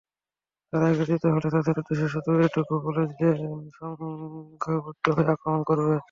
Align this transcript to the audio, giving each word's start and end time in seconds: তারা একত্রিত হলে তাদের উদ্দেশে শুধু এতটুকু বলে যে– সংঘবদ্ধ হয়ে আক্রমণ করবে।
তারা 0.73 0.85
একত্রিত 0.89 1.23
হলে 1.27 1.47
তাদের 1.55 1.75
উদ্দেশে 1.75 2.07
শুধু 2.13 2.29
এতটুকু 2.39 2.75
বলে 2.85 3.03
যে– 3.11 3.29
সংঘবদ্ধ 3.77 5.05
হয়ে 5.15 5.31
আক্রমণ 5.33 5.61
করবে। 5.69 5.95